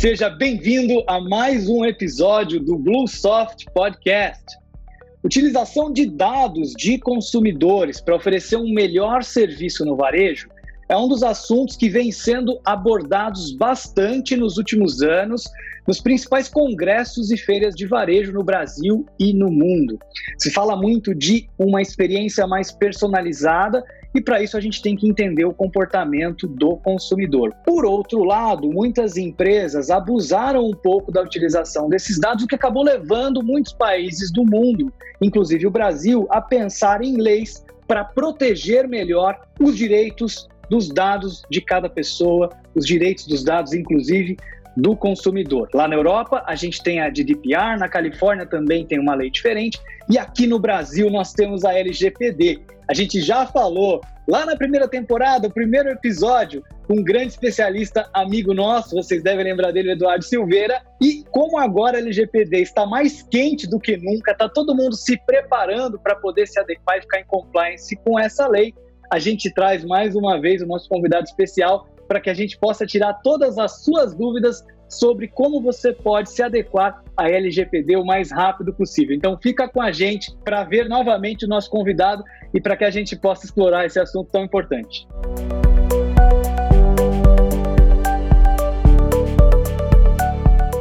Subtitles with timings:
[0.00, 4.44] Seja bem-vindo a mais um episódio do Bluesoft Podcast.
[5.24, 10.48] Utilização de dados de consumidores para oferecer um melhor serviço no varejo
[10.88, 15.50] é um dos assuntos que vem sendo abordados bastante nos últimos anos
[15.84, 19.98] nos principais congressos e feiras de varejo no Brasil e no mundo.
[20.38, 23.82] Se fala muito de uma experiência mais personalizada
[24.14, 27.54] e para isso a gente tem que entender o comportamento do consumidor.
[27.64, 32.82] Por outro lado, muitas empresas abusaram um pouco da utilização desses dados, o que acabou
[32.82, 39.40] levando muitos países do mundo, inclusive o Brasil, a pensar em leis para proteger melhor
[39.60, 44.36] os direitos dos dados de cada pessoa, os direitos dos dados, inclusive
[44.78, 45.68] do consumidor.
[45.74, 49.80] Lá na Europa, a gente tem a GDPR, na Califórnia também tem uma lei diferente,
[50.08, 52.60] e aqui no Brasil nós temos a LGPD.
[52.88, 58.08] A gente já falou lá na primeira temporada, o primeiro episódio, com um grande especialista,
[58.14, 60.80] amigo nosso, vocês devem lembrar dele, Eduardo Silveira.
[61.02, 65.18] E como agora a LGPD está mais quente do que nunca, está todo mundo se
[65.26, 68.72] preparando para poder se adequar e ficar em compliance com essa lei,
[69.12, 72.86] a gente traz mais uma vez o nosso convidado especial para que a gente possa
[72.86, 78.30] tirar todas as suas dúvidas sobre como você pode se adequar à LGPD o mais
[78.32, 79.14] rápido possível.
[79.14, 82.90] Então fica com a gente para ver novamente o nosso convidado e para que a
[82.90, 85.06] gente possa explorar esse assunto tão importante.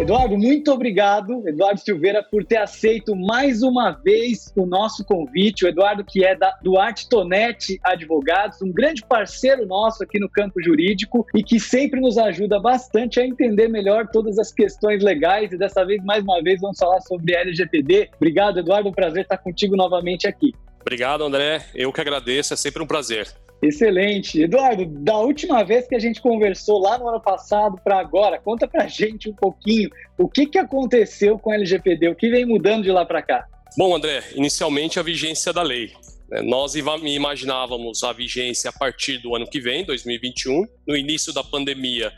[0.07, 5.65] Eduardo, muito obrigado, Eduardo Silveira, por ter aceito mais uma vez o nosso convite.
[5.65, 10.63] O Eduardo, que é da Duarte Tonetti Advogados, um grande parceiro nosso aqui no campo
[10.63, 15.51] jurídico e que sempre nos ajuda bastante a entender melhor todas as questões legais.
[15.51, 18.09] E dessa vez, mais uma vez, vamos falar sobre LGPD.
[18.15, 18.87] Obrigado, Eduardo.
[18.87, 20.53] Um prazer estar contigo novamente aqui.
[20.79, 21.65] Obrigado, André.
[21.75, 22.53] Eu que agradeço.
[22.53, 23.27] É sempre um prazer.
[23.61, 24.41] Excelente.
[24.41, 28.67] Eduardo, da última vez que a gente conversou lá no ano passado para agora, conta
[28.67, 32.83] para gente um pouquinho o que, que aconteceu com a LGPD, o que vem mudando
[32.83, 33.47] de lá para cá.
[33.77, 35.91] Bom, André, inicialmente a vigência da lei.
[36.29, 36.41] Né?
[36.41, 40.65] Nós imaginávamos a vigência a partir do ano que vem, 2021.
[40.87, 42.11] No início da pandemia,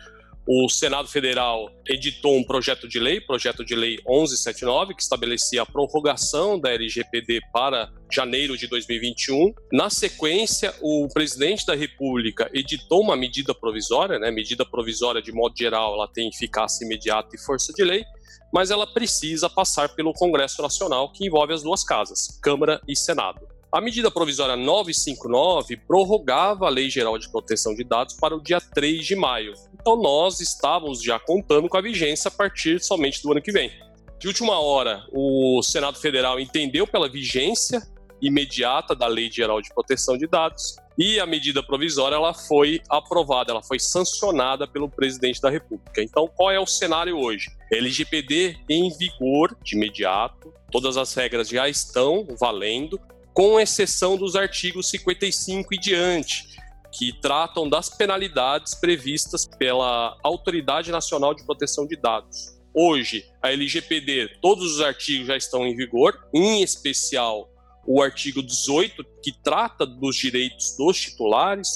[0.51, 5.65] o Senado Federal editou um projeto de lei, projeto de lei 1179, que estabelecia a
[5.65, 9.53] prorrogação da LGPD para janeiro de 2021.
[9.71, 14.31] Na sequência, o presidente da República editou uma medida provisória, né?
[14.31, 18.03] Medida provisória, de modo geral, ela tem eficácia imediata e força de lei,
[18.51, 23.58] mas ela precisa passar pelo Congresso Nacional, que envolve as duas casas, Câmara e Senado.
[23.71, 28.59] A medida provisória 959 prorrogava a Lei Geral de Proteção de Dados para o dia
[28.59, 29.53] 3 de maio.
[29.79, 33.71] Então nós estávamos já contando com a vigência a partir somente do ano que vem.
[34.17, 37.79] De última hora, o Senado Federal entendeu pela vigência
[38.19, 43.51] imediata da Lei Geral de Proteção de Dados e a medida provisória ela foi aprovada,
[43.51, 46.01] ela foi sancionada pelo presidente da República.
[46.01, 47.51] Então, qual é o cenário hoje?
[47.71, 52.99] LGPD em vigor de imediato, todas as regras já estão valendo,
[53.39, 56.43] com exceção dos artigos 55 e diante,
[56.91, 62.59] que tratam das penalidades previstas pela Autoridade Nacional de Proteção de Dados.
[62.75, 67.49] Hoje, a LGPD, todos os artigos já estão em vigor, em especial
[67.87, 71.69] o artigo 18, que trata dos direitos dos titulares,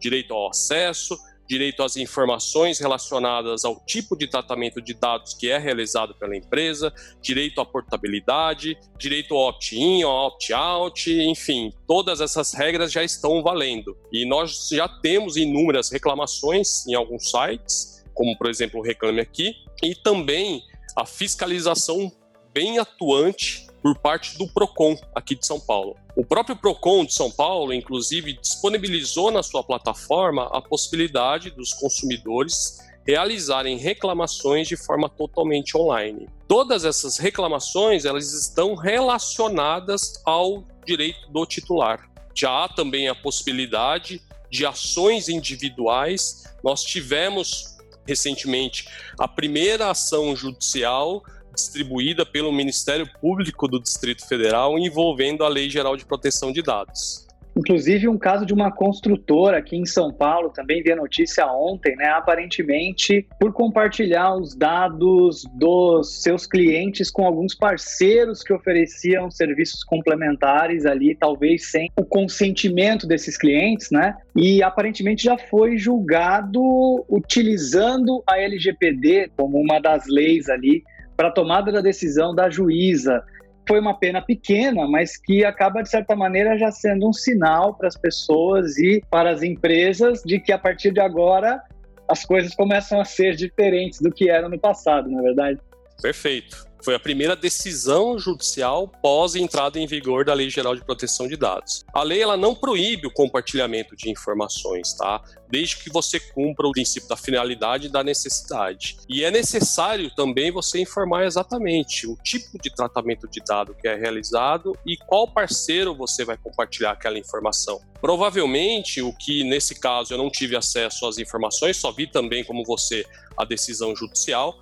[0.00, 1.14] direito ao acesso,
[1.48, 6.92] direito às informações relacionadas ao tipo de tratamento de dados que é realizado pela empresa,
[7.20, 13.96] direito à portabilidade, direito ao opt-in, ao opt-out, enfim, todas essas regras já estão valendo.
[14.12, 19.54] E nós já temos inúmeras reclamações em alguns sites, como por exemplo o Reclame Aqui,
[19.82, 20.62] e também
[20.96, 22.12] a fiscalização
[22.52, 25.96] bem atuante por parte do Procon aqui de São Paulo.
[26.16, 32.78] O próprio Procon de São Paulo, inclusive, disponibilizou na sua plataforma a possibilidade dos consumidores
[33.04, 36.28] realizarem reclamações de forma totalmente online.
[36.46, 42.08] Todas essas reclamações, elas estão relacionadas ao direito do titular.
[42.34, 46.44] Já há também a possibilidade de ações individuais.
[46.62, 51.22] Nós tivemos recentemente a primeira ação judicial
[51.54, 57.26] distribuída pelo Ministério Público do Distrito Federal envolvendo a Lei Geral de Proteção de Dados.
[57.54, 61.94] Inclusive um caso de uma construtora aqui em São Paulo, também vi a notícia ontem,
[61.96, 62.06] né?
[62.06, 70.86] Aparentemente, por compartilhar os dados dos seus clientes com alguns parceiros que ofereciam serviços complementares
[70.86, 74.16] ali, talvez sem o consentimento desses clientes, né?
[74.34, 76.62] E aparentemente já foi julgado
[77.08, 80.82] utilizando a LGPD como uma das leis ali
[81.16, 83.22] para a tomada da decisão da juíza.
[83.68, 87.88] Foi uma pena pequena, mas que acaba, de certa maneira, já sendo um sinal para
[87.88, 91.62] as pessoas e para as empresas de que a partir de agora
[92.08, 95.60] as coisas começam a ser diferentes do que eram no passado, na é verdade.
[96.00, 96.71] Perfeito.
[96.84, 101.36] Foi a primeira decisão judicial pós entrada em vigor da Lei Geral de Proteção de
[101.36, 101.84] Dados.
[101.94, 105.22] A lei ela não proíbe o compartilhamento de informações, tá?
[105.48, 108.96] Desde que você cumpra o princípio da finalidade e da necessidade.
[109.08, 113.94] E é necessário também você informar exatamente o tipo de tratamento de dado que é
[113.94, 117.80] realizado e qual parceiro você vai compartilhar aquela informação.
[118.00, 122.64] Provavelmente, o que nesse caso eu não tive acesso às informações, só vi também como
[122.64, 123.06] você
[123.36, 124.58] a decisão judicial,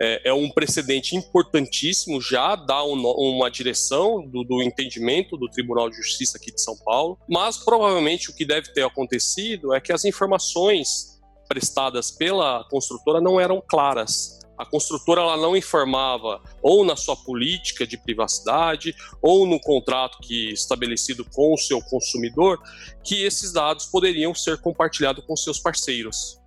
[0.00, 5.88] é, é um precedente importantíssimo, já dá um, uma direção do, do, entendimento do Tribunal
[5.88, 9.92] de Justiça aqui de São Paulo, mas provavelmente o que deve ter acontecido é que
[9.92, 14.40] as informações prestadas pela construtora não eram claras.
[14.56, 20.52] A construtora ela não informava ou na sua política de privacidade ou no contrato que
[20.52, 22.60] estabelecido com o seu consumidor
[23.02, 26.40] que esses dados poderiam ser compartilhados com seus parceiros.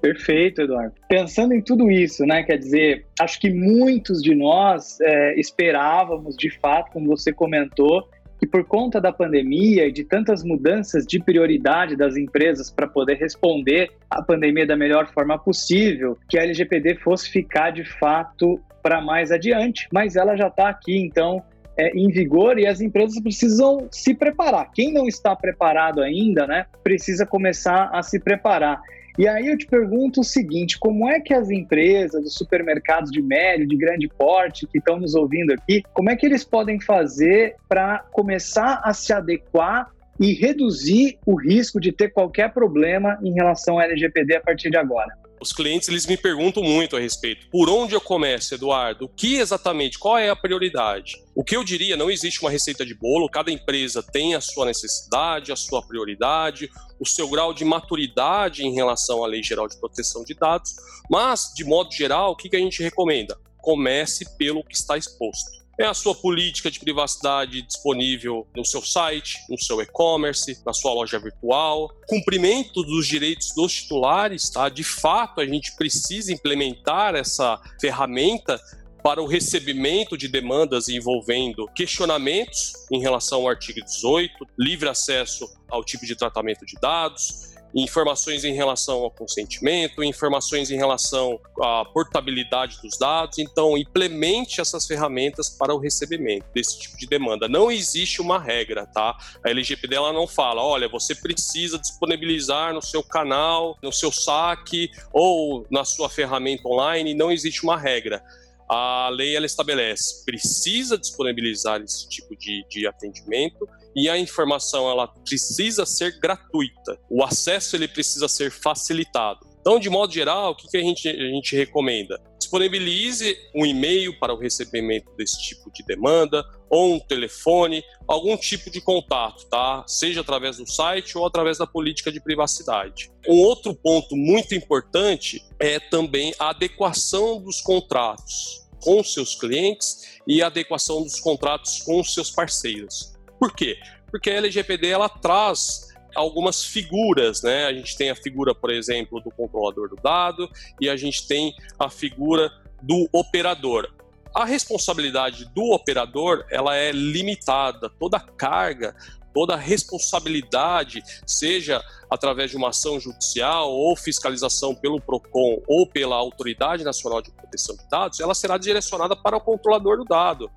[0.00, 0.94] Perfeito, Eduardo.
[1.08, 2.42] Pensando em tudo isso, né?
[2.42, 8.08] Quer dizer, acho que muitos de nós é, esperávamos, de fato, como você comentou,
[8.38, 13.18] que por conta da pandemia e de tantas mudanças de prioridade das empresas para poder
[13.18, 19.02] responder à pandemia da melhor forma possível, que a LGPD fosse ficar de fato para
[19.02, 19.86] mais adiante.
[19.92, 21.42] Mas ela já está aqui, então,
[21.76, 24.70] é, em vigor e as empresas precisam se preparar.
[24.72, 28.80] Quem não está preparado ainda, né, precisa começar a se preparar.
[29.18, 33.20] E aí eu te pergunto o seguinte: como é que as empresas, os supermercados de
[33.20, 37.56] médio, de grande porte que estão nos ouvindo aqui, como é que eles podem fazer
[37.68, 43.76] para começar a se adequar e reduzir o risco de ter qualquer problema em relação
[43.76, 45.19] ao LGPD a partir de agora?
[45.40, 47.48] Os clientes eles me perguntam muito a respeito.
[47.50, 49.06] Por onde eu começo, Eduardo?
[49.06, 49.98] O que exatamente?
[49.98, 51.16] Qual é a prioridade?
[51.34, 54.66] O que eu diria, não existe uma receita de bolo, cada empresa tem a sua
[54.66, 59.78] necessidade, a sua prioridade, o seu grau de maturidade em relação à Lei Geral de
[59.78, 60.74] Proteção de Dados,
[61.10, 63.38] mas, de modo geral, o que a gente recomenda?
[63.58, 69.38] Comece pelo que está exposto é a sua política de privacidade disponível no seu site,
[69.48, 74.68] no seu e-commerce, na sua loja virtual, cumprimento dos direitos dos titulares, tá?
[74.68, 78.60] De fato, a gente precisa implementar essa ferramenta
[79.02, 85.82] para o recebimento de demandas envolvendo questionamentos em relação ao artigo 18, livre acesso ao
[85.82, 92.80] tipo de tratamento de dados, informações em relação ao consentimento, informações em relação à portabilidade
[92.82, 93.38] dos dados.
[93.38, 97.48] Então, implemente essas ferramentas para o recebimento desse tipo de demanda.
[97.48, 99.16] Não existe uma regra, tá?
[99.44, 104.90] A LGPD ela não fala, olha, você precisa disponibilizar no seu canal, no seu saque
[105.12, 107.14] ou na sua ferramenta online.
[107.14, 108.22] Não existe uma regra
[108.70, 115.08] a lei ela estabelece precisa disponibilizar esse tipo de, de atendimento e a informação ela
[115.08, 116.96] precisa ser gratuita.
[117.10, 119.40] O acesso ele precisa ser facilitado.
[119.60, 122.20] Então, de modo geral, o que, que a, gente, a gente recomenda?
[122.50, 128.68] Disponibilize um e-mail para o recebimento desse tipo de demanda, ou um telefone, algum tipo
[128.72, 129.84] de contato, tá?
[129.86, 133.08] Seja através do site ou através da política de privacidade.
[133.28, 140.42] Um outro ponto muito importante é também a adequação dos contratos com seus clientes e
[140.42, 143.14] a adequação dos contratos com seus parceiros.
[143.38, 143.78] Por quê?
[144.10, 147.66] Porque a LGPD ela traz algumas figuras, né?
[147.66, 150.48] A gente tem a figura, por exemplo, do controlador do dado
[150.80, 152.50] e a gente tem a figura
[152.82, 153.92] do operador.
[154.34, 158.94] A responsabilidade do operador ela é limitada, toda a carga,
[159.34, 166.16] toda a responsabilidade, seja através de uma ação judicial ou fiscalização pelo Procon ou pela
[166.16, 170.50] Autoridade Nacional de Proteção de Dados, ela será direcionada para o controlador do dado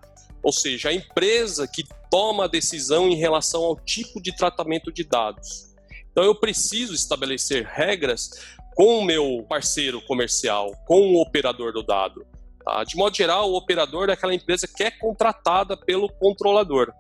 [0.44, 5.04] ou seja, a empresa que toma a decisão em relação ao tipo de tratamento de
[5.04, 5.74] dados.
[6.12, 8.30] Então eu preciso estabelecer regras
[8.76, 12.26] com o meu parceiro comercial, com o operador do dado.
[12.64, 12.84] Tá?
[12.84, 16.92] De modo geral, o operador é aquela empresa que é contratada pelo controlador.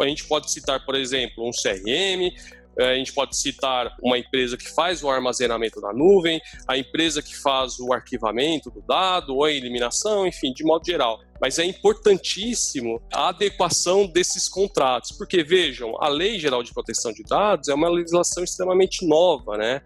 [0.00, 2.32] A gente pode citar, por exemplo, um CRM,
[2.78, 7.36] a gente pode citar uma empresa que faz o armazenamento na nuvem, a empresa que
[7.36, 11.20] faz o arquivamento do dado ou a eliminação, enfim, de modo geral.
[11.40, 17.22] Mas é importantíssimo a adequação desses contratos, porque vejam, a Lei Geral de Proteção de
[17.22, 19.82] Dados é uma legislação extremamente nova, né?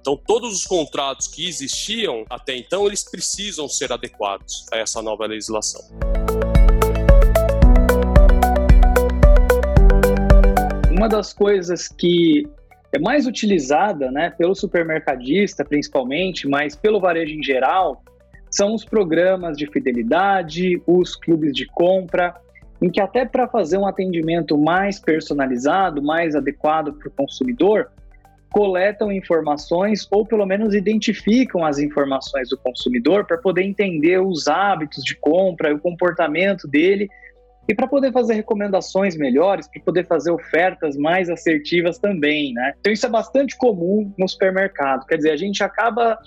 [0.00, 5.26] Então, todos os contratos que existiam até então, eles precisam ser adequados a essa nova
[5.26, 5.82] legislação.
[11.00, 12.46] Uma das coisas que
[12.92, 18.04] é mais utilizada né, pelo supermercadista, principalmente, mas pelo varejo em geral,
[18.50, 22.34] são os programas de fidelidade, os clubes de compra,
[22.82, 27.90] em que até para fazer um atendimento mais personalizado, mais adequado para o consumidor,
[28.52, 35.02] coletam informações ou pelo menos identificam as informações do consumidor para poder entender os hábitos
[35.02, 37.08] de compra, o comportamento dele
[37.68, 42.74] e para poder fazer recomendações melhores, para poder fazer ofertas mais assertivas também, né?
[42.80, 45.06] Então isso é bastante comum no supermercado.
[45.06, 46.18] Quer dizer, a gente acaba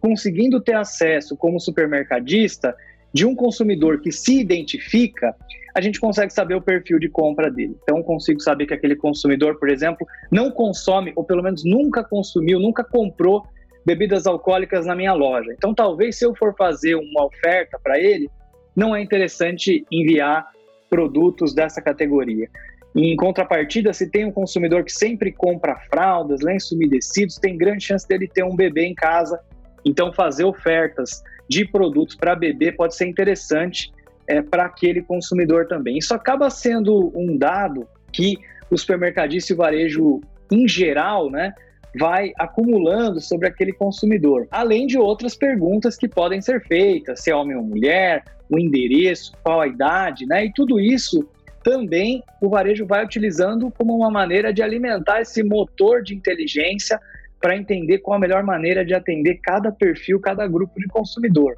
[0.00, 2.74] conseguindo ter acesso como supermercadista
[3.12, 5.34] de um consumidor que se identifica,
[5.74, 7.76] a gente consegue saber o perfil de compra dele.
[7.82, 12.58] Então, consigo saber que aquele consumidor, por exemplo, não consome, ou pelo menos nunca consumiu,
[12.58, 13.44] nunca comprou
[13.84, 15.52] bebidas alcoólicas na minha loja.
[15.52, 18.30] Então, talvez se eu for fazer uma oferta para ele,
[18.74, 20.46] não é interessante enviar
[20.92, 22.50] produtos dessa categoria.
[22.94, 28.06] Em contrapartida, se tem um consumidor que sempre compra fraldas, lenços umedecidos, tem grande chance
[28.06, 29.40] dele ter um bebê em casa.
[29.86, 33.90] Então, fazer ofertas de produtos para bebê pode ser interessante
[34.26, 35.96] é, para aquele consumidor também.
[35.96, 38.36] Isso acaba sendo um dado que
[38.70, 40.20] o supermercadista e o varejo,
[40.50, 41.54] em geral, né,
[41.98, 47.36] vai acumulando sobre aquele consumidor, além de outras perguntas que podem ser feitas, se é
[47.36, 50.46] homem ou mulher, o endereço, qual a idade, né?
[50.46, 51.28] E tudo isso
[51.62, 56.98] também o varejo vai utilizando como uma maneira de alimentar esse motor de inteligência
[57.40, 61.56] para entender qual a melhor maneira de atender cada perfil, cada grupo de consumidor.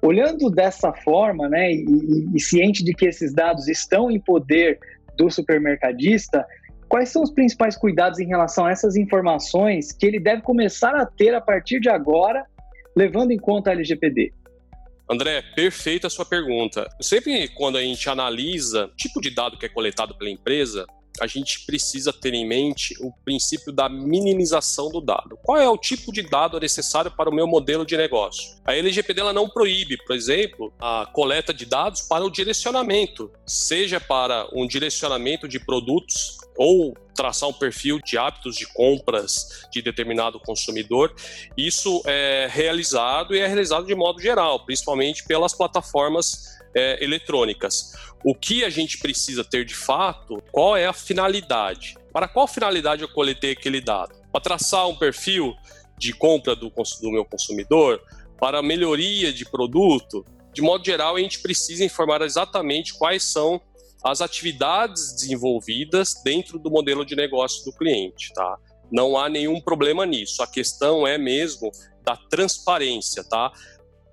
[0.00, 4.78] Olhando dessa forma, né, e, e, e ciente de que esses dados estão em poder
[5.16, 6.46] do supermercadista,
[6.88, 11.04] quais são os principais cuidados em relação a essas informações que ele deve começar a
[11.04, 12.44] ter a partir de agora,
[12.96, 14.32] levando em conta a LGPD?
[15.10, 16.86] André, perfeita a sua pergunta.
[17.00, 20.86] Sempre quando a gente analisa o tipo de dado que é coletado pela empresa,
[21.20, 25.36] a gente precisa ter em mente o princípio da minimização do dado.
[25.42, 28.56] Qual é o tipo de dado necessário para o meu modelo de negócio?
[28.64, 34.00] A LGPD ela não proíbe, por exemplo, a coleta de dados para o direcionamento, seja
[34.00, 40.40] para um direcionamento de produtos ou traçar um perfil de hábitos de compras de determinado
[40.40, 41.14] consumidor.
[41.56, 47.92] Isso é realizado e é realizado de modo geral, principalmente pelas plataformas é, eletrônicas.
[48.24, 51.96] O que a gente precisa ter de fato, qual é a finalidade?
[52.12, 54.14] Para qual finalidade eu coletei aquele dado?
[54.32, 55.54] Para traçar um perfil
[55.96, 58.02] de compra do, do meu consumidor,
[58.38, 63.60] para melhoria de produto, de modo geral, a gente precisa informar exatamente quais são
[64.04, 68.56] as atividades desenvolvidas dentro do modelo de negócio do cliente, tá?
[68.90, 70.42] Não há nenhum problema nisso.
[70.42, 71.70] A questão é mesmo
[72.02, 73.52] da transparência, tá?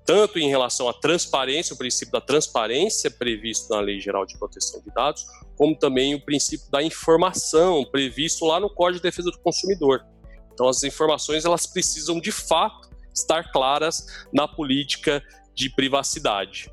[0.05, 4.79] tanto em relação à transparência, o princípio da transparência previsto na Lei Geral de Proteção
[4.81, 5.25] de Dados,
[5.57, 10.05] como também o princípio da informação previsto lá no Código de Defesa do Consumidor.
[10.53, 15.23] Então, as informações elas precisam de fato estar claras na política
[15.55, 16.71] de privacidade.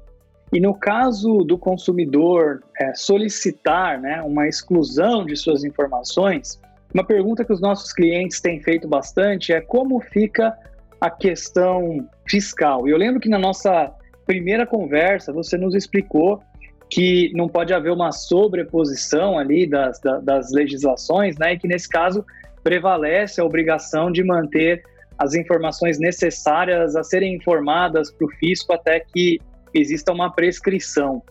[0.53, 6.61] E no caso do consumidor é, solicitar né, uma exclusão de suas informações,
[6.93, 10.55] uma pergunta que os nossos clientes têm feito bastante é como fica
[11.01, 12.87] a questão fiscal.
[12.87, 13.91] E eu lembro que na nossa
[14.27, 16.43] primeira conversa você nos explicou
[16.91, 21.55] que não pode haver uma sobreposição ali das, das legislações, né?
[21.55, 22.25] E que nesse caso
[22.63, 24.83] prevalece a obrigação de manter
[25.17, 29.41] as informações necessárias a serem informadas para o fisco até que
[29.79, 31.23] exista uma prescrição.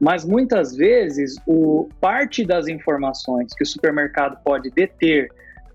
[0.00, 5.28] Mas muitas vezes, o parte das informações que o supermercado pode deter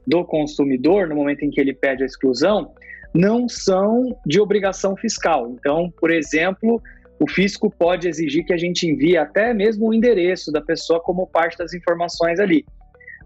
[0.06, 2.72] do consumidor no momento em que ele pede a exclusão
[3.14, 5.50] não são de obrigação fiscal.
[5.52, 6.82] Então, por exemplo,
[7.20, 11.28] o fisco pode exigir que a gente envie até mesmo o endereço da pessoa como
[11.28, 12.66] parte das informações ali.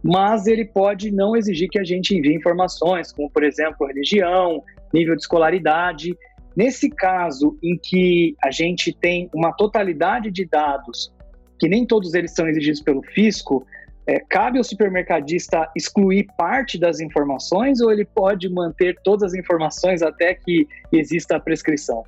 [0.03, 4.61] Mas ele pode não exigir que a gente envie informações, como, por exemplo, religião,
[4.93, 6.17] nível de escolaridade.
[6.55, 11.11] Nesse caso em que a gente tem uma totalidade de dados,
[11.59, 13.65] que nem todos eles são exigidos pelo fisco,
[14.05, 20.01] é, cabe ao supermercadista excluir parte das informações ou ele pode manter todas as informações
[20.01, 22.03] até que exista a prescrição?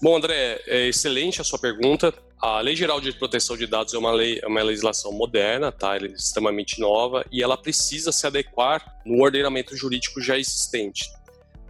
[0.00, 2.12] Bom, André, é excelente a sua pergunta.
[2.40, 5.96] A Lei Geral de Proteção de Dados é uma, lei, é uma legislação moderna, tá?
[5.96, 11.10] Ela é extremamente nova e ela precisa se adequar no ordenamento jurídico já existente.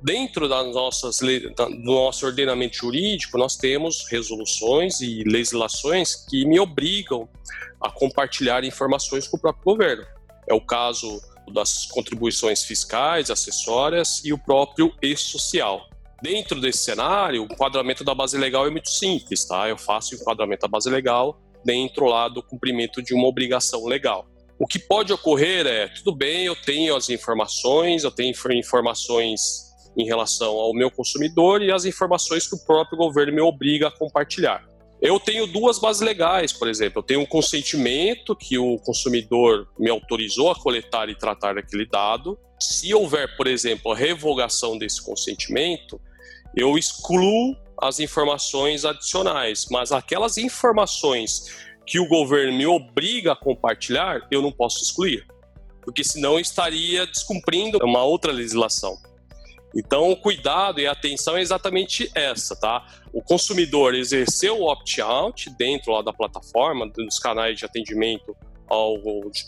[0.04, 7.26] Dentro das nossas, do nosso ordenamento jurídico, nós temos resoluções e legislações que me obrigam
[7.80, 10.04] a compartilhar informações com o próprio governo.
[10.46, 15.88] É o caso das contribuições fiscais, acessórias e o próprio e-social.
[16.20, 19.70] Dentro desse cenário, o enquadramento da base legal é muito simples, tá?
[19.70, 24.26] Eu faço o enquadramento da base legal dentro lá do cumprimento de uma obrigação legal.
[24.58, 29.63] O que pode ocorrer é, tudo bem, eu tenho as informações, eu tenho informações
[29.96, 33.90] em relação ao meu consumidor e as informações que o próprio governo me obriga a
[33.90, 34.66] compartilhar
[35.00, 37.00] Eu tenho duas bases legais, por exemplo.
[37.00, 42.38] Eu tenho um consentimento que o consumidor me autorizou a coletar e tratar aquele dado.
[42.58, 46.00] Se houver, por exemplo, a revogação desse consentimento,
[46.56, 51.52] eu excluo as informações adicionais, mas aquelas informações
[51.86, 55.26] que o governo me obriga a compartilhar, eu não posso excluir,
[55.82, 58.96] porque senão eu estaria descumprindo uma outra legislação.
[59.76, 62.86] Então, o cuidado e a atenção é exatamente essa, tá?
[63.12, 68.36] O consumidor exerceu o opt-out dentro lá da plataforma, dos canais de atendimento
[68.68, 68.96] ao,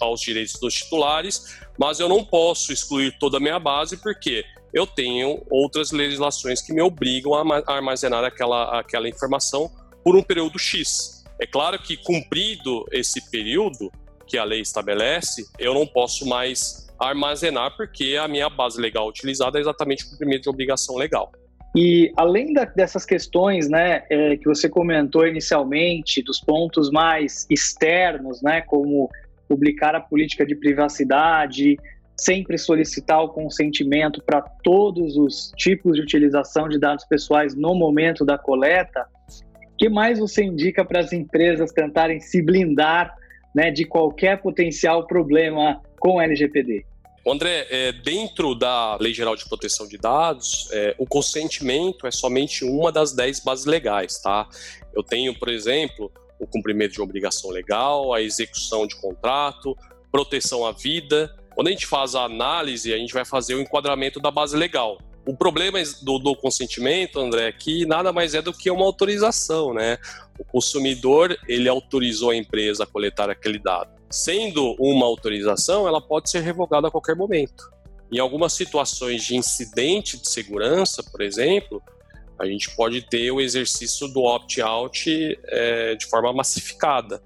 [0.00, 4.86] aos direitos dos titulares, mas eu não posso excluir toda a minha base porque eu
[4.86, 9.70] tenho outras legislações que me obrigam a armazenar aquela, aquela informação
[10.04, 11.24] por um período X.
[11.40, 13.92] É claro que, cumprido esse período
[14.26, 19.58] que a lei estabelece, eu não posso mais armazenar, porque a minha base legal utilizada
[19.58, 21.32] é exatamente o cumprimento de obrigação legal.
[21.74, 28.40] E além da, dessas questões, né, é, que você comentou inicialmente, dos pontos mais externos,
[28.40, 29.10] né, como
[29.46, 31.76] publicar a política de privacidade,
[32.18, 38.24] sempre solicitar o consentimento para todos os tipos de utilização de dados pessoais no momento
[38.24, 39.06] da coleta,
[39.72, 43.14] o que mais você indica para as empresas tentarem se blindar
[43.54, 46.86] né, de qualquer potencial problema com o LGPD?
[47.26, 52.64] André, é, dentro da Lei Geral de Proteção de Dados, é, o consentimento é somente
[52.64, 54.48] uma das dez bases legais, tá?
[54.94, 59.76] Eu tenho, por exemplo, o cumprimento de obrigação legal, a execução de contrato,
[60.12, 61.34] proteção à vida.
[61.56, 64.98] Quando a gente faz a análise, a gente vai fazer o enquadramento da base legal.
[65.26, 69.74] O problema do, do, consentimento, André, é que nada mais é do que uma autorização,
[69.74, 69.98] né?
[70.38, 73.95] O consumidor, ele autorizou a empresa a coletar aquele dado.
[74.16, 77.70] Sendo uma autorização, ela pode ser revogada a qualquer momento.
[78.10, 81.82] Em algumas situações de incidente de segurança, por exemplo,
[82.38, 87.22] a gente pode ter o exercício do opt-out é, de forma massificada.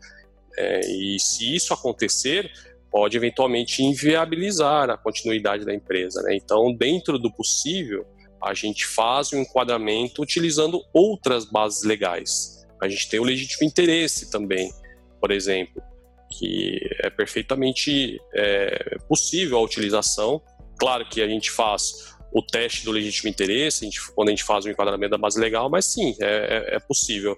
[0.58, 2.50] É, e se isso acontecer,
[2.90, 6.20] pode eventualmente inviabilizar a continuidade da empresa.
[6.22, 6.34] Né?
[6.34, 8.04] Então, dentro do possível,
[8.42, 12.66] a gente faz o um enquadramento utilizando outras bases legais.
[12.82, 14.72] A gente tem o legítimo interesse também,
[15.20, 15.80] por exemplo,
[16.30, 20.40] que é perfeitamente é, possível a utilização.
[20.78, 24.44] Claro que a gente faz o teste do legítimo interesse, a gente, quando a gente
[24.44, 27.36] faz o enquadramento da base legal, mas sim, é, é, é possível.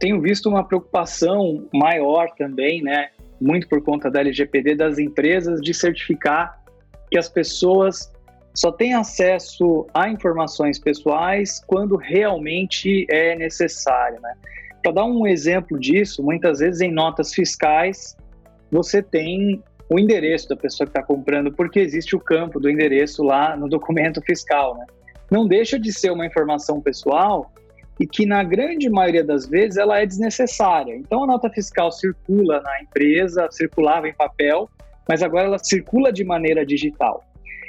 [0.00, 5.72] Tenho visto uma preocupação maior também, né, muito por conta da LGPD, das empresas de
[5.72, 6.60] certificar
[7.10, 8.12] que as pessoas
[8.54, 14.34] só têm acesso a informações pessoais quando realmente é necessário, né?
[14.82, 18.16] Para dar um exemplo disso, muitas vezes em notas fiscais
[18.70, 23.22] você tem o endereço da pessoa que está comprando, porque existe o campo do endereço
[23.22, 24.86] lá no documento fiscal, né?
[25.30, 27.50] Não deixa de ser uma informação pessoal
[27.98, 30.94] e que na grande maioria das vezes ela é desnecessária.
[30.94, 34.68] Então a nota fiscal circula na empresa, circulava em papel,
[35.08, 37.24] mas agora ela circula de maneira digital.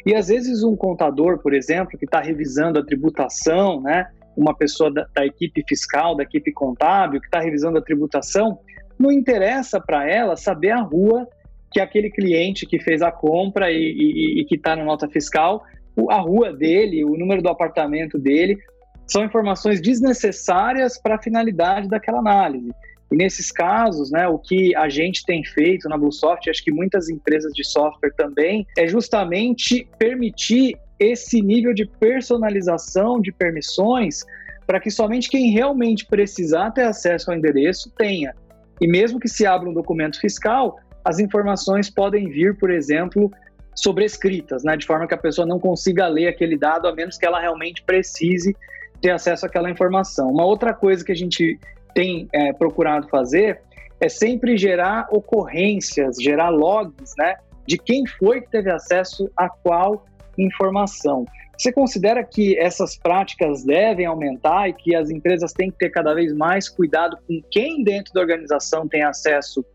[0.06, 4.08] E às vezes um contador, por exemplo, que está revisando a tributação, né,
[4.40, 8.60] uma pessoa da, da, equipe fiscal, da equipe contábil, que está revisando a tributação,
[8.98, 11.28] não interessa para ela saber a rua
[11.72, 15.62] que aquele cliente que fez a compra e, e, e que está na nota fiscal,
[16.10, 18.58] a rua dele, o número do apartamento dele,
[19.06, 22.72] são informações desnecessárias para a finalidade daquela análise.
[23.12, 27.10] E nesses casos, né, o que a gente tem feito na Bluesoft, acho que muitas
[27.10, 34.24] empresas de software também, é justamente permitir esse nível de personalização de permissões
[34.68, 38.36] para que somente quem realmente precisar ter acesso ao endereço tenha.
[38.80, 43.32] E mesmo que se abra um documento fiscal, as informações podem vir, por exemplo,
[43.74, 47.26] sobrescritas, né, de forma que a pessoa não consiga ler aquele dado, a menos que
[47.26, 48.56] ela realmente precise
[49.02, 50.30] ter acesso àquela informação.
[50.30, 51.58] Uma outra coisa que a gente
[51.96, 53.62] tem é, procurado fazer
[54.00, 60.06] é sempre gerar ocorrências, gerar logs, né, de quem foi que teve acesso a qual
[60.40, 61.26] informação.
[61.58, 66.14] Você considera que essas práticas devem aumentar e que as empresas têm que ter cada
[66.14, 69.66] vez mais cuidado com quem dentro da organização tem acesso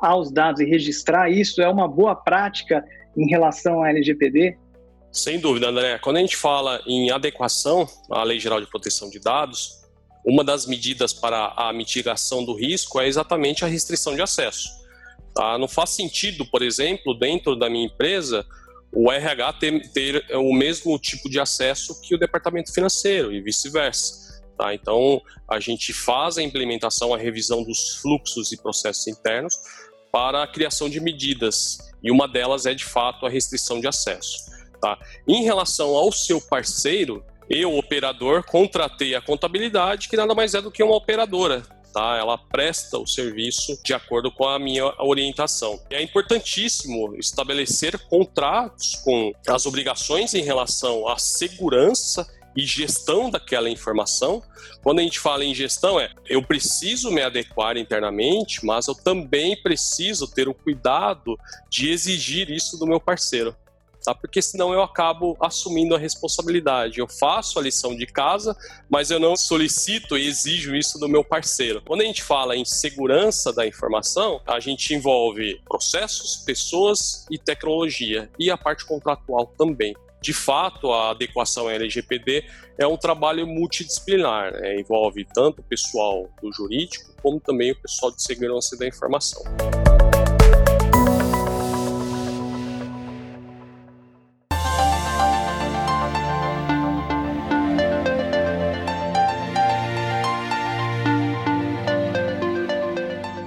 [0.00, 1.62] aos dados e registrar isso?
[1.62, 2.84] É uma boa prática
[3.16, 4.56] em relação à LGPD?
[5.10, 5.98] Sem dúvida, André.
[5.98, 9.80] Quando a gente fala em adequação à Lei Geral de Proteção de Dados,
[10.24, 14.68] uma das medidas para a mitigação do risco é exatamente a restrição de acesso.
[15.34, 15.56] Tá?
[15.58, 18.44] Não faz sentido, por exemplo, dentro da minha empresa,
[18.92, 24.42] o RH ter, ter o mesmo tipo de acesso que o departamento financeiro e vice-versa.
[24.58, 24.74] Tá?
[24.74, 29.54] Então, a gente faz a implementação, a revisão dos fluxos e processos internos
[30.12, 34.50] para a criação de medidas, e uma delas é, de fato, a restrição de acesso.
[34.80, 34.98] Tá?
[35.26, 40.70] Em relação ao seu parceiro, eu, operador, contratei a contabilidade, que nada mais é do
[40.70, 41.62] que uma operadora.
[41.92, 42.16] Tá?
[42.16, 45.80] Ela presta o serviço de acordo com a minha orientação.
[45.90, 52.26] É importantíssimo estabelecer contratos com as obrigações em relação à segurança
[52.56, 54.42] e gestão daquela informação.
[54.82, 59.60] Quando a gente fala em gestão, é eu preciso me adequar internamente, mas eu também
[59.62, 63.54] preciso ter o cuidado de exigir isso do meu parceiro.
[64.04, 64.14] Tá?
[64.14, 67.00] Porque senão eu acabo assumindo a responsabilidade.
[67.00, 68.56] Eu faço a lição de casa,
[68.88, 71.82] mas eu não solicito e exijo isso do meu parceiro.
[71.86, 78.30] Quando a gente fala em segurança da informação, a gente envolve processos, pessoas e tecnologia,
[78.38, 82.44] e a parte contratual também de fato, a adequação LGPD
[82.78, 84.78] é um trabalho multidisciplinar, né?
[84.78, 89.42] envolve tanto o pessoal do jurídico como também o pessoal de segurança da informação.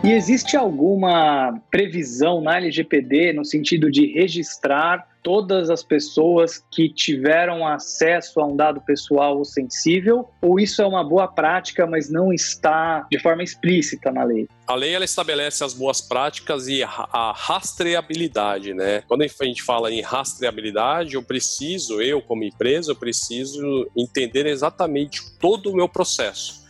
[0.04, 7.66] E existe alguma previsão na LGPD no sentido de registrar todas as pessoas que tiveram
[7.66, 10.30] acesso a um dado pessoal ou sensível?
[10.42, 14.50] Ou isso é uma boa prática, mas não está de forma explícita na lei?
[14.68, 19.04] A lei ela estabelece as boas práticas e a rastreabilidade, né?
[19.08, 25.22] Quando a gente fala em rastreabilidade, eu preciso, eu como empresa, eu preciso entender exatamente
[25.40, 26.63] todo o meu processo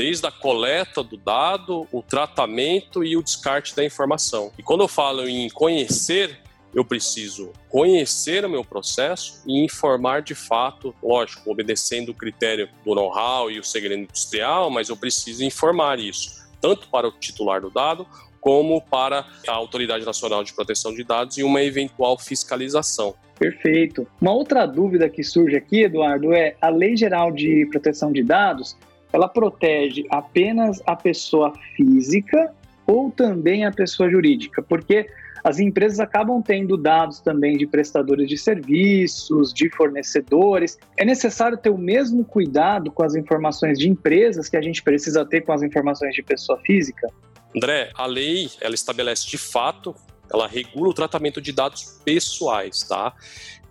[0.00, 4.50] desde a coleta do dado, o tratamento e o descarte da informação.
[4.56, 6.38] E quando eu falo em conhecer,
[6.74, 12.94] eu preciso conhecer o meu processo e informar de fato, lógico, obedecendo o critério do
[12.94, 17.68] know-how e o segredo industrial, mas eu preciso informar isso, tanto para o titular do
[17.68, 18.06] dado,
[18.40, 23.14] como para a Autoridade Nacional de Proteção de Dados e uma eventual fiscalização.
[23.38, 24.06] Perfeito.
[24.18, 28.78] Uma outra dúvida que surge aqui, Eduardo, é a Lei Geral de Proteção de Dados,
[29.12, 32.54] ela protege apenas a pessoa física
[32.86, 34.62] ou também a pessoa jurídica?
[34.62, 35.08] Porque
[35.42, 40.78] as empresas acabam tendo dados também de prestadores de serviços, de fornecedores.
[40.96, 45.24] É necessário ter o mesmo cuidado com as informações de empresas que a gente precisa
[45.24, 47.08] ter com as informações de pessoa física?
[47.56, 49.94] André, a lei ela estabelece de fato,
[50.32, 53.12] ela regula o tratamento de dados pessoais, tá?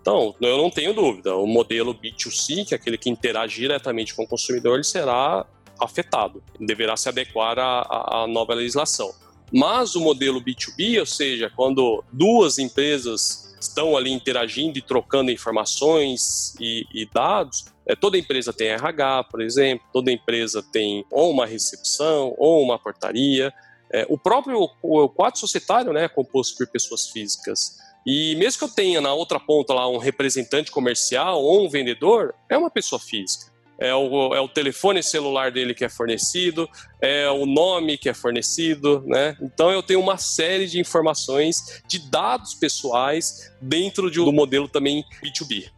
[0.00, 4.22] Então, eu não tenho dúvida, o modelo B2C, que é aquele que interage diretamente com
[4.22, 5.46] o consumidor, ele será
[5.78, 9.12] afetado, deverá se adequar à, à nova legislação.
[9.52, 16.54] Mas o modelo B2B, ou seja, quando duas empresas estão ali interagindo e trocando informações
[16.58, 21.46] e, e dados, é, toda empresa tem RH, por exemplo, toda empresa tem ou uma
[21.46, 23.52] recepção ou uma portaria.
[23.92, 27.78] É, o próprio o quadro societário né, é composto por pessoas físicas.
[28.06, 32.34] E mesmo que eu tenha na outra ponta lá um representante comercial ou um vendedor,
[32.48, 36.68] é uma pessoa física é o, é o telefone celular dele que é fornecido,
[37.00, 39.34] é o nome que é fornecido, né?
[39.40, 45.02] Então eu tenho uma série de informações, de dados pessoais dentro de um modelo também
[45.24, 45.70] B2B.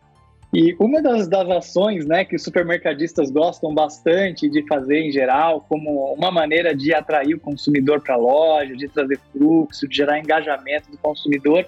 [0.53, 5.65] E uma das, das ações né, que os supermercadistas gostam bastante de fazer em geral,
[5.67, 10.19] como uma maneira de atrair o consumidor para a loja, de trazer fluxo, de gerar
[10.19, 11.65] engajamento do consumidor,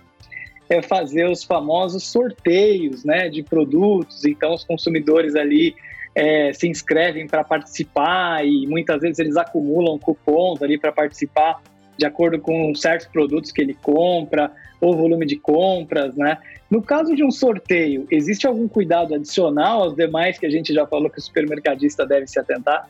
[0.68, 4.24] é fazer os famosos sorteios né, de produtos.
[4.24, 5.74] Então, os consumidores ali
[6.14, 11.60] é, se inscrevem para participar e muitas vezes eles acumulam cupons ali para participar
[11.96, 14.50] de acordo com certos produtos que ele compra
[14.80, 16.38] ou volume de compras, né?
[16.68, 20.86] No caso de um sorteio, existe algum cuidado adicional aos demais que a gente já
[20.86, 22.88] falou que o supermercadista deve se atentar?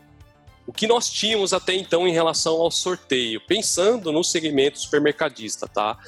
[0.66, 5.98] O que nós tínhamos até então em relação ao sorteio, pensando no segmento supermercadista, tá?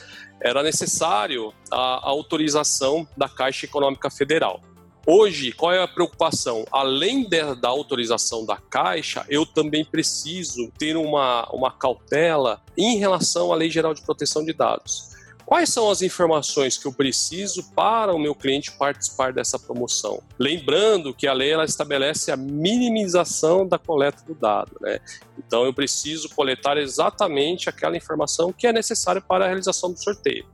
[0.40, 4.61] Era necessário a autorização da Caixa Econômica Federal.
[5.07, 6.64] Hoje, qual é a preocupação?
[6.72, 13.53] Além de, da autorização da Caixa, eu também preciso ter uma, uma cautela em relação
[13.53, 15.15] à Lei Geral de Proteção de Dados.
[15.46, 20.20] Quais são as informações que eu preciso para o meu cliente participar dessa promoção?
[20.37, 24.98] Lembrando que a lei ela estabelece a minimização da coleta do dado, né?
[25.38, 30.44] Então eu preciso coletar exatamente aquela informação que é necessária para a realização do sorteio.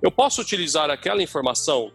[0.00, 1.92] Eu posso utilizar aquela informação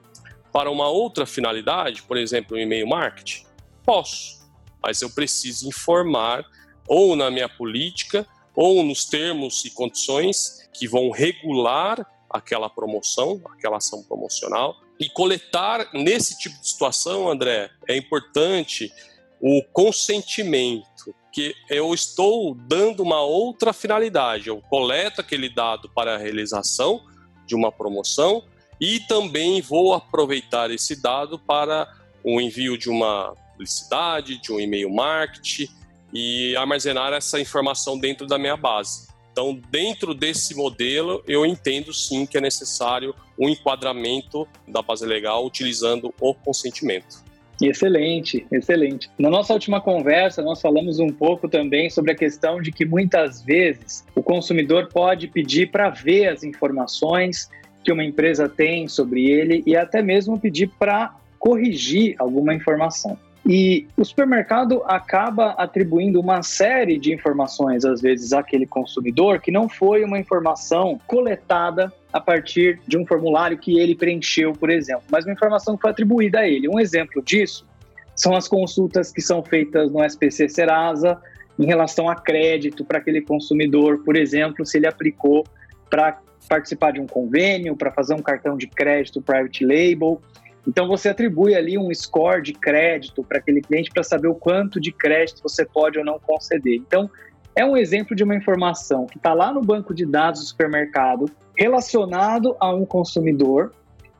[0.53, 3.47] para uma outra finalidade, por exemplo, o e-mail marketing?
[3.83, 4.47] Posso,
[4.83, 6.45] mas eu preciso informar
[6.87, 13.77] ou na minha política ou nos termos e condições que vão regular aquela promoção, aquela
[13.77, 14.75] ação promocional.
[14.99, 18.91] E coletar nesse tipo de situação, André, é importante
[19.39, 24.47] o consentimento, que eu estou dando uma outra finalidade.
[24.47, 27.05] Eu coleto aquele dado para a realização
[27.45, 28.43] de uma promoção
[28.81, 31.87] e também vou aproveitar esse dado para
[32.23, 35.67] o envio de uma publicidade, de um e-mail marketing
[36.13, 39.06] e armazenar essa informação dentro da minha base.
[39.37, 45.45] Então, dentro desse modelo, eu entendo sim que é necessário um enquadramento da base legal
[45.45, 47.23] utilizando o consentimento.
[47.61, 49.11] Excelente, excelente.
[49.15, 53.43] Na nossa última conversa, nós falamos um pouco também sobre a questão de que muitas
[53.43, 57.47] vezes o consumidor pode pedir para ver as informações
[57.83, 63.15] que uma empresa tem sobre ele e até mesmo pedir para corrigir alguma informação.
[63.49, 69.69] E o supermercado acaba atribuindo uma série de informações, às vezes, àquele consumidor que não
[69.69, 75.23] foi uma informação coletada a partir de um formulário que ele preencheu, por exemplo, mas
[75.23, 76.67] uma informação que foi atribuída a ele.
[76.67, 77.65] Um exemplo disso
[78.13, 81.17] são as consultas que são feitas no SPC Serasa
[81.57, 85.45] em relação a crédito para aquele consumidor, por exemplo, se ele aplicou
[85.89, 90.21] para participar de um convênio, para fazer um cartão de crédito private label.
[90.67, 94.81] Então você atribui ali um score de crédito para aquele cliente para saber o quanto
[94.81, 96.75] de crédito você pode ou não conceder.
[96.75, 97.09] Então
[97.55, 101.25] é um exemplo de uma informação que está lá no banco de dados do supermercado,
[101.57, 103.71] relacionado a um consumidor.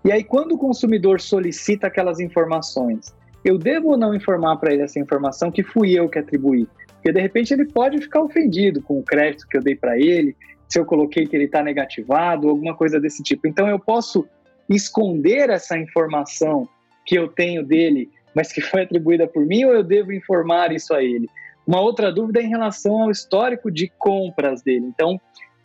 [0.03, 4.81] E aí, quando o consumidor solicita aquelas informações, eu devo ou não informar para ele
[4.81, 6.67] essa informação que fui eu que atribuí?
[6.93, 10.35] Porque de repente ele pode ficar ofendido com o crédito que eu dei para ele,
[10.67, 13.47] se eu coloquei que ele está negativado, alguma coisa desse tipo.
[13.47, 14.27] Então eu posso
[14.75, 16.67] esconder essa informação
[17.05, 20.93] que eu tenho dele, mas que foi atribuída por mim, ou eu devo informar isso
[20.93, 21.27] a ele?
[21.65, 24.85] Uma outra dúvida é em relação ao histórico de compras dele.
[24.85, 25.19] Então,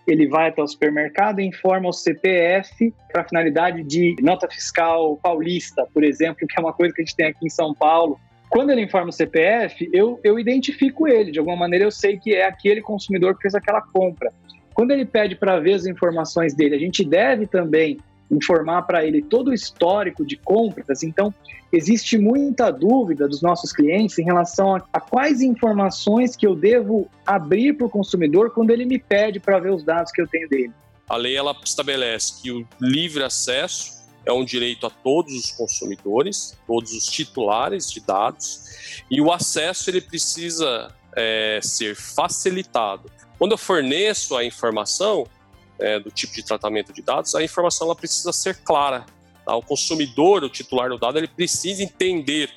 [0.06, 5.86] ele vai até o supermercado e informa o CPF para finalidade de nota fiscal paulista,
[5.94, 8.18] por exemplo, que é uma coisa que a gente tem aqui em São Paulo.
[8.48, 12.34] Quando ele informa o CPF, eu, eu identifico ele, de alguma maneira eu sei que
[12.34, 14.32] é aquele consumidor que fez aquela compra.
[14.74, 17.98] Quando ele pede para ver as informações dele, a gente deve também
[18.32, 21.02] informar para ele todo o histórico de compras.
[21.02, 21.32] Então,
[21.72, 27.08] existe muita dúvida dos nossos clientes em relação a, a quais informações que eu devo
[27.26, 30.48] abrir para o consumidor quando ele me pede para ver os dados que eu tenho
[30.48, 30.72] dele.
[31.08, 36.56] A lei ela estabelece que o livre acesso é um direito a todos os consumidores,
[36.66, 43.10] todos os titulares de dados, e o acesso ele precisa é, ser facilitado.
[43.38, 45.26] Quando eu forneço a informação,
[45.82, 49.04] é, do tipo de tratamento de dados, a informação ela precisa ser clara.
[49.44, 49.54] Tá?
[49.56, 52.50] O consumidor, o titular do dado, ele precisa entender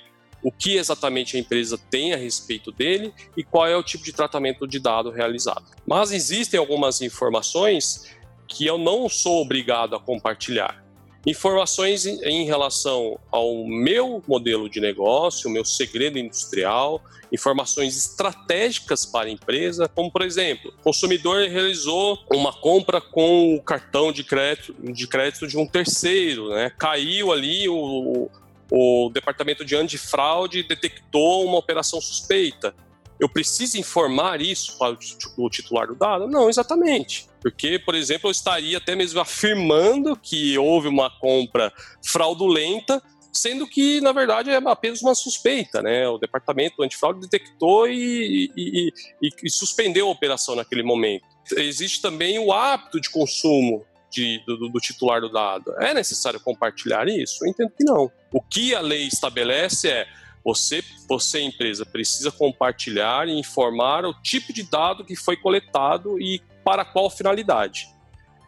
[0.44, 4.14] o que exatamente a empresa tem a respeito dele e qual é o tipo de
[4.14, 5.66] tratamento de dado realizado.
[5.88, 8.16] Mas existem algumas informações
[8.48, 10.85] que eu não sou obrigado a compartilhar
[11.26, 19.28] informações em relação ao meu modelo de negócio, o meu segredo industrial, informações estratégicas para
[19.28, 24.76] a empresa, como por exemplo, o consumidor realizou uma compra com o cartão de crédito
[24.80, 26.72] de, crédito de um terceiro, né?
[26.78, 28.30] caiu ali o,
[28.72, 32.76] o departamento de antifraude detectou uma operação suspeita.
[33.20, 34.98] Eu preciso informar isso para
[35.38, 36.28] o titular do dado?
[36.28, 37.28] Não, exatamente.
[37.42, 41.72] Porque, por exemplo, eu estaria até mesmo afirmando que houve uma compra
[42.04, 43.02] fraudulenta,
[43.32, 46.08] sendo que, na verdade, é apenas uma suspeita, né?
[46.08, 51.26] O departamento antifraude detectou e, e, e, e suspendeu a operação naquele momento.
[51.58, 55.74] Existe também o hábito de consumo de, do, do, titular do dado.
[55.80, 57.44] É necessário compartilhar isso?
[57.44, 58.12] Eu entendo que não.
[58.32, 60.08] O que a lei estabelece é
[60.46, 66.40] você, você empresa, precisa compartilhar e informar o tipo de dado que foi coletado e
[66.64, 67.90] para qual finalidade.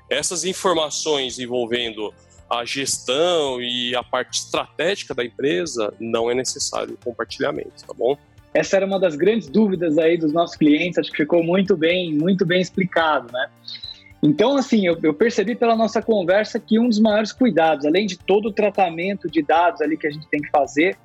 [0.08, 2.14] Essas informações envolvendo
[2.48, 8.16] a gestão e a parte estratégica da empresa, não é necessário o compartilhamento, tá bom?
[8.54, 12.14] Essa era uma das grandes dúvidas aí dos nossos clientes, acho que ficou muito bem,
[12.14, 13.50] muito bem explicado, né?
[14.24, 18.18] Então, assim, eu, eu, percebi pela nossa conversa que um dos maiores cuidados, além de
[18.18, 20.98] todo o tratamento de dados ali que a gente tem que fazer,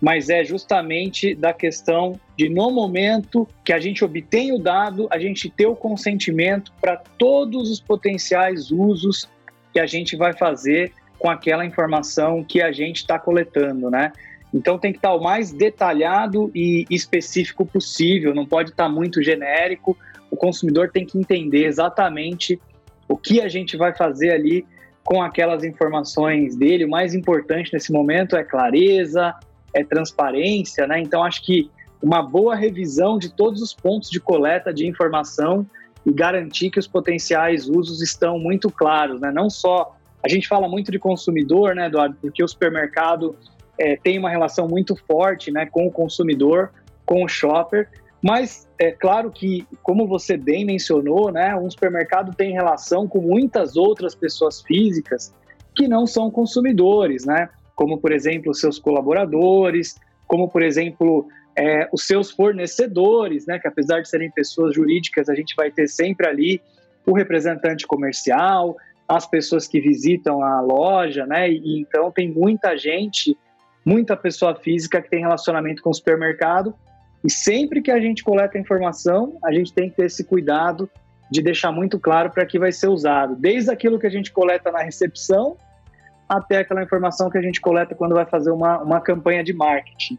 [0.00, 5.18] mas é justamente da questão de, no momento que a gente obtém o dado, a
[5.18, 9.28] gente ter o consentimento para todos os potenciais usos
[9.72, 14.12] que a gente vai fazer com aquela informação que a gente está coletando, né?
[14.52, 18.88] Então tem que estar tá o mais detalhado e específico possível, não pode estar tá
[18.88, 19.96] muito genérico.
[20.30, 22.60] O consumidor tem que entender exatamente
[23.08, 24.66] o que a gente vai fazer ali
[25.04, 26.84] com aquelas informações dele.
[26.84, 29.34] O mais importante nesse momento é clareza,
[29.76, 31.00] é transparência, né?
[31.00, 31.70] Então acho que
[32.02, 35.66] uma boa revisão de todos os pontos de coleta de informação
[36.04, 39.30] e garantir que os potenciais usos estão muito claros, né?
[39.30, 42.16] Não só a gente fala muito de consumidor, né, Eduardo?
[42.20, 43.36] Porque o supermercado
[43.78, 46.70] é, tem uma relação muito forte, né, com o consumidor,
[47.04, 47.88] com o shopper.
[48.22, 53.76] Mas é claro que, como você bem mencionou, né, um supermercado tem relação com muitas
[53.76, 55.32] outras pessoas físicas
[55.74, 57.48] que não são consumidores, né?
[57.76, 59.94] Como, por exemplo, seus colaboradores,
[60.26, 65.34] como, por exemplo, é, os seus fornecedores, né, que apesar de serem pessoas jurídicas, a
[65.34, 66.60] gente vai ter sempre ali
[67.06, 71.48] o representante comercial, as pessoas que visitam a loja, né?
[71.48, 73.38] E então tem muita gente,
[73.84, 76.74] muita pessoa física que tem relacionamento com o supermercado.
[77.22, 80.90] E sempre que a gente coleta informação, a gente tem que ter esse cuidado
[81.30, 84.72] de deixar muito claro para que vai ser usado, desde aquilo que a gente coleta
[84.72, 85.56] na recepção
[86.28, 90.18] até aquela informação que a gente coleta quando vai fazer uma, uma campanha de marketing.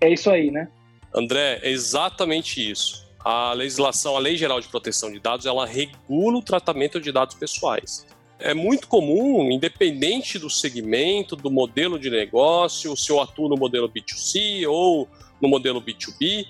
[0.00, 0.68] É isso aí, né?
[1.14, 3.02] André, é exatamente isso.
[3.24, 7.34] A legislação, a Lei Geral de Proteção de Dados, ela regula o tratamento de dados
[7.36, 8.06] pessoais.
[8.38, 13.88] É muito comum, independente do segmento, do modelo de negócio, se eu atuo no modelo
[13.88, 15.08] B2C ou
[15.40, 16.46] no modelo B2B,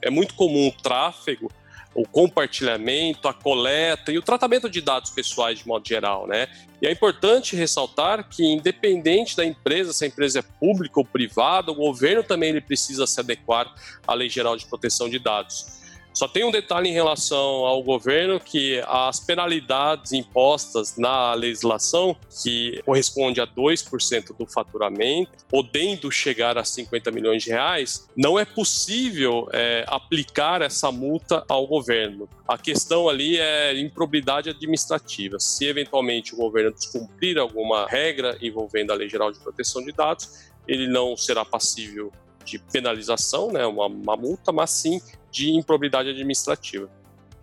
[0.00, 1.50] é muito comum o tráfego
[1.94, 6.48] o compartilhamento, a coleta e o tratamento de dados pessoais de modo geral, né?
[6.82, 11.70] E é importante ressaltar que, independente da empresa, se a empresa é pública ou privada,
[11.70, 13.72] o governo também ele precisa se adequar
[14.06, 15.83] à Lei Geral de Proteção de Dados.
[16.14, 22.80] Só tem um detalhe em relação ao governo que as penalidades impostas na legislação, que
[22.86, 29.48] corresponde a 2% do faturamento, podendo chegar a 50 milhões de reais, não é possível
[29.52, 32.28] é, aplicar essa multa ao governo.
[32.46, 35.40] A questão ali é improbidade administrativa.
[35.40, 40.52] Se eventualmente o governo descumprir alguma regra envolvendo a Lei Geral de Proteção de Dados,
[40.68, 42.12] ele não será passível
[42.44, 45.00] de penalização, né, uma, uma multa, mas sim
[45.34, 46.88] de improbidade administrativa.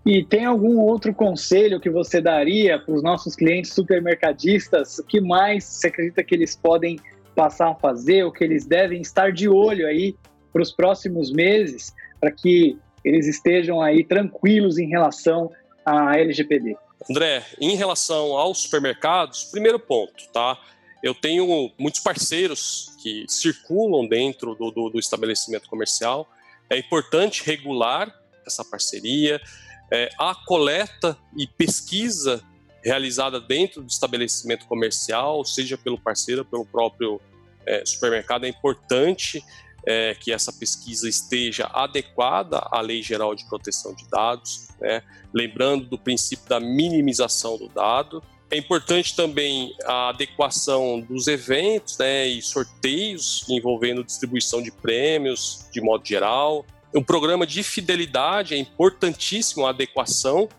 [0.06, 4.98] E tem algum outro conselho que você daria para os nossos clientes supermercadistas?
[4.98, 6.98] O que mais você acredita que eles podem
[7.36, 10.16] passar a fazer, o que eles devem estar de olho aí
[10.52, 15.52] para os próximos meses, para que eles estejam aí tranquilos em relação
[15.86, 16.76] à LGPD?
[17.10, 20.58] André, em relação aos supermercados, primeiro ponto, tá?
[21.04, 26.28] Eu tenho muitos parceiros que circulam dentro do, do, do estabelecimento comercial
[26.72, 28.16] é importante regular
[28.48, 29.42] essa parceria.
[29.92, 32.42] É, a coleta e pesquisa
[32.82, 37.22] realizada dentro do estabelecimento comercial, seja pelo parceiro, pelo próprio
[37.66, 39.44] é, supermercado, é importante
[39.86, 45.04] é, que essa pesquisa esteja adequada à Lei Geral de Proteção de Dados, né?
[45.34, 48.24] lembrando do princípio da minimização do dado.
[48.52, 55.80] É importante também a adequação dos eventos né, e sorteios envolvendo distribuição de prêmios de
[55.80, 56.66] modo geral.
[56.94, 60.50] O programa de fidelidade é importantíssimo a adequação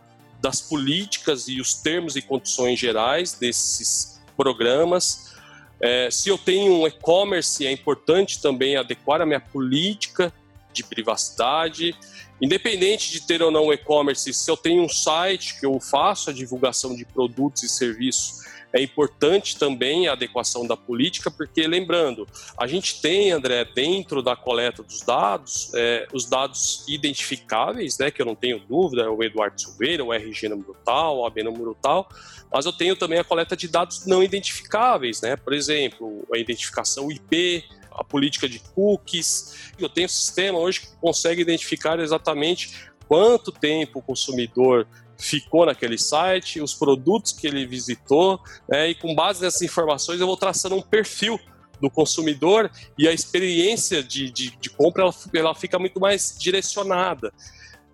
[0.40, 5.34] das políticas e os termos e condições gerais desses programas.
[5.78, 10.32] É, se eu tenho um e-commerce, é importante também adequar a minha política
[10.72, 11.94] de privacidade.
[12.42, 16.32] Independente de ter ou não e-commerce, se eu tenho um site que eu faço a
[16.32, 22.26] divulgação de produtos e serviços, é importante também a adequação da política, porque lembrando,
[22.58, 28.20] a gente tem, André, dentro da coleta dos dados, é, os dados identificáveis, né, que
[28.20, 32.08] eu não tenho dúvida, o Eduardo Silveira, o RG número tal, o AB número tal,
[32.50, 37.12] mas eu tenho também a coleta de dados não identificáveis, né, por exemplo, a identificação
[37.12, 37.64] IP,
[37.96, 39.72] a política de cookies.
[39.78, 44.86] Eu tenho um sistema hoje que consegue identificar exatamente quanto tempo o consumidor
[45.18, 50.26] ficou naquele site, os produtos que ele visitou, né, e com base nessas informações eu
[50.26, 51.38] vou traçando um perfil
[51.80, 57.32] do consumidor e a experiência de, de, de compra ela, ela fica muito mais direcionada.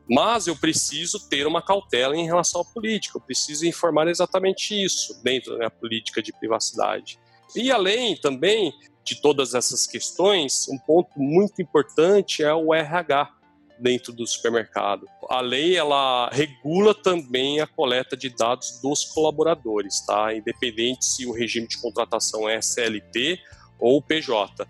[0.09, 5.21] Mas eu preciso ter uma cautela em relação à política, eu preciso informar exatamente isso
[5.23, 7.19] dentro da política de privacidade.
[7.55, 8.73] E além também
[9.09, 13.35] de todas essas questões, um ponto muito importante é o RH
[13.79, 15.07] dentro do supermercado.
[15.29, 20.35] A lei ela regula também a coleta de dados dos colaboradores, tá?
[20.35, 23.39] Independente se o regime de contratação é CLT
[23.79, 24.67] ou PJ.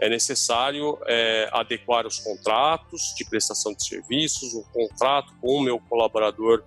[0.00, 5.78] É necessário é, adequar os contratos de prestação de serviços, o contrato com o meu
[5.78, 6.64] colaborador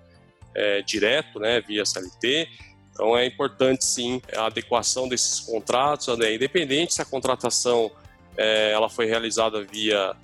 [0.53, 2.47] é, direto, né, via CLT,
[2.95, 6.33] então é importante sim a adequação desses contratos, né?
[6.33, 7.91] independente se a contratação
[8.37, 10.15] é, ela foi realizada via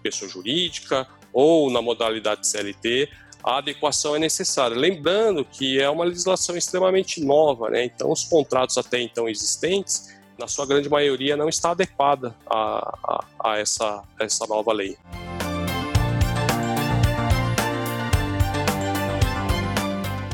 [0.00, 3.08] pessoa jurídica ou na modalidade CLT,
[3.42, 4.76] a adequação é necessária.
[4.76, 7.84] Lembrando que é uma legislação extremamente nova, né?
[7.84, 13.50] então os contratos até então existentes, na sua grande maioria, não está adequada a, a,
[13.50, 14.96] a essa, a essa nova lei.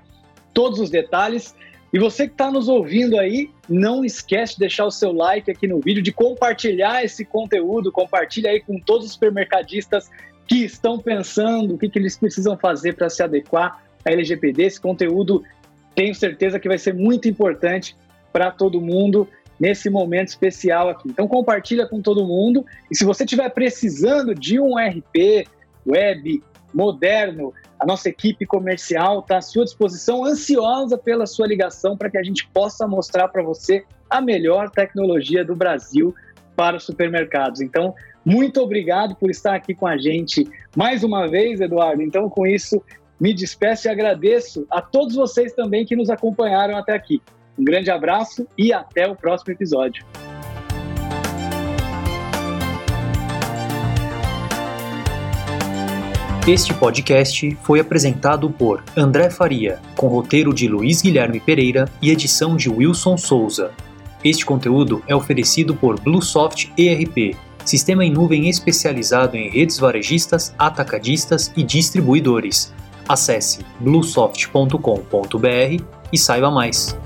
[0.53, 1.55] todos os detalhes.
[1.91, 5.67] E você que está nos ouvindo aí, não esquece de deixar o seu like aqui
[5.67, 10.09] no vídeo, de compartilhar esse conteúdo, compartilha aí com todos os supermercadistas
[10.47, 14.63] que estão pensando o que, que eles precisam fazer para se adequar à LGPD.
[14.63, 15.43] Esse conteúdo
[15.93, 17.95] tenho certeza que vai ser muito importante
[18.31, 19.27] para todo mundo
[19.59, 21.09] nesse momento especial aqui.
[21.09, 25.47] Então compartilha com todo mundo e se você estiver precisando de um RP
[25.85, 26.43] web
[26.73, 32.17] moderno, a nossa equipe comercial está à sua disposição, ansiosa pela sua ligação para que
[32.17, 36.13] a gente possa mostrar para você a melhor tecnologia do Brasil
[36.55, 37.61] para os supermercados.
[37.61, 37.93] Então,
[38.25, 42.01] muito obrigado por estar aqui com a gente mais uma vez, Eduardo.
[42.01, 42.83] Então, com isso,
[43.19, 47.21] me despeço e agradeço a todos vocês também que nos acompanharam até aqui.
[47.57, 50.05] Um grande abraço e até o próximo episódio.
[56.47, 62.55] Este podcast foi apresentado por André Faria, com roteiro de Luiz Guilherme Pereira e edição
[62.55, 63.71] de Wilson Souza.
[64.23, 67.35] Este conteúdo é oferecido por Bluesoft ERP,
[67.65, 72.73] sistema em nuvem especializado em redes varejistas, atacadistas e distribuidores.
[73.09, 75.83] Acesse bluesoft.com.br
[76.13, 76.97] e saiba mais.